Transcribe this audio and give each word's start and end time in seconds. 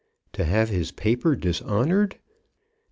To 0.33 0.45
have 0.45 0.69
his 0.69 0.89
paper 0.91 1.35
dishonoured! 1.35 2.17